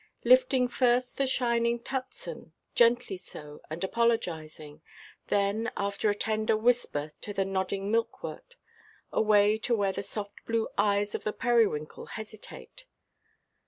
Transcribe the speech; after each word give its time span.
Lifting 0.23 0.67
first 0.67 1.17
the 1.17 1.27
shining 1.27 1.77
tutsan, 1.79 2.53
gently 2.73 3.17
so, 3.17 3.61
and 3.69 3.83
apologizing, 3.83 4.81
then 5.27 5.69
after 5.77 6.09
a 6.09 6.15
tender 6.15 6.57
whisper 6.57 7.11
to 7.21 7.33
the 7.33 7.45
nodding 7.45 7.91
milkwort, 7.91 8.55
away 9.13 9.59
to 9.59 9.75
where 9.75 9.93
the 9.93 10.01
soft 10.01 10.43
blue 10.47 10.67
eyes 10.75 11.13
of 11.13 11.23
the 11.23 11.31
periwinkle 11.31 12.07
hesitate. 12.07 12.85